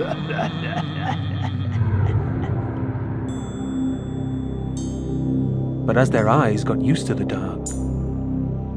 [5.90, 7.66] But as their eyes got used to the dark,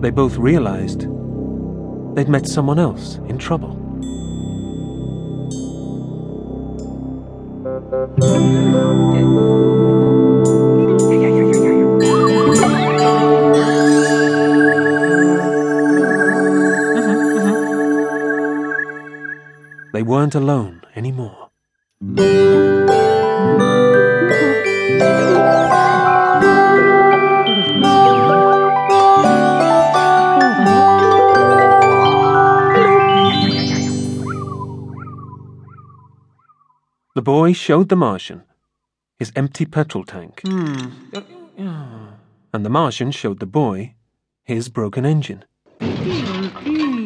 [0.00, 1.00] they both realized
[2.14, 3.74] they'd met someone else in trouble.
[8.20, 8.74] Mm-hmm,
[9.10, 9.70] mm-hmm.
[19.92, 21.50] They weren't alone anymore.
[37.14, 38.44] The boy showed the Martian
[39.18, 40.40] his empty petrol tank.
[40.46, 40.88] Hmm.
[42.52, 43.94] And the Martian showed the boy
[44.44, 45.44] his broken engine.
[45.80, 46.99] Hmm.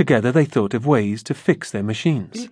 [0.00, 2.48] Together they thought of ways to fix their machines.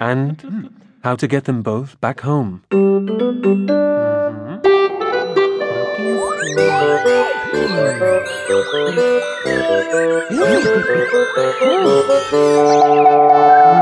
[0.00, 0.66] And hmm,
[1.02, 2.62] how to get them both back home.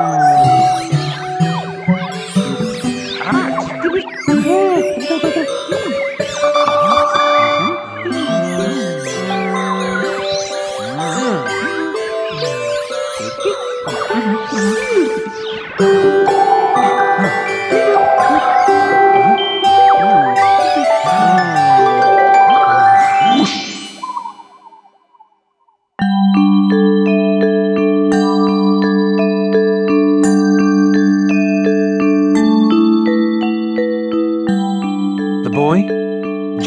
[0.09, 0.50] The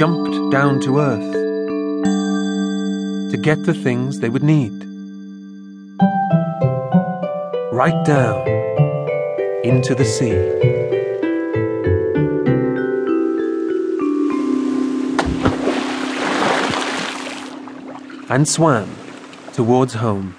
[0.03, 1.33] jumped down to earth
[3.31, 4.71] to get the things they would need.
[7.73, 8.47] Right down
[9.63, 10.29] into the sea.
[18.29, 18.87] And swam
[19.53, 20.35] towards home.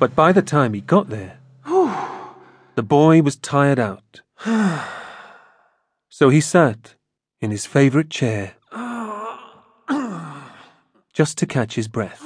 [0.00, 1.38] But by the time he got there,
[2.74, 4.22] the boy was tired out.
[6.08, 6.94] So he sat
[7.42, 8.54] in his favorite chair
[11.12, 12.24] just to catch his breath.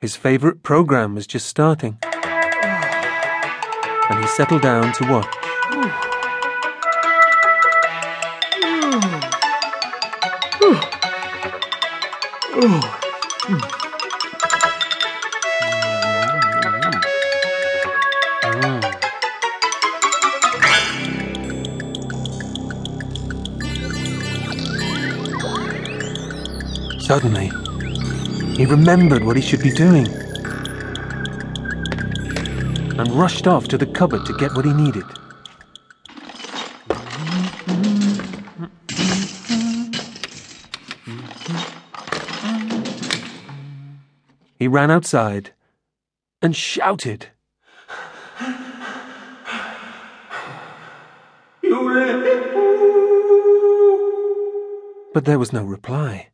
[0.00, 1.98] His favorite program was just starting.
[4.10, 5.32] And he settled down to watch.
[27.06, 27.52] Suddenly,
[28.56, 30.08] he remembered what he should be doing
[32.98, 35.04] and rushed off to the cupboard to get what he needed.
[44.58, 45.52] He ran outside
[46.42, 47.28] and shouted.
[55.14, 56.30] But there was no reply.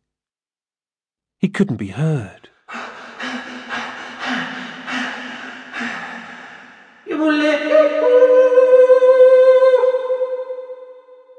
[1.42, 2.48] He couldn't be heard.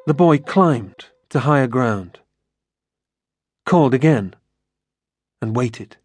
[0.06, 2.19] The boy climbed to higher ground,
[3.66, 4.36] called again,
[5.41, 5.96] and waited.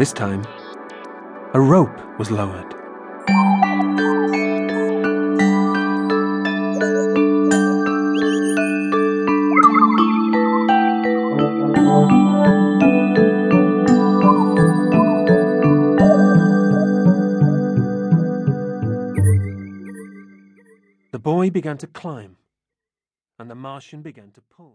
[0.00, 0.46] This time,
[1.52, 2.70] a rope was lowered.
[21.12, 22.38] The boy began to climb,
[23.38, 24.60] and the Martian began to pull.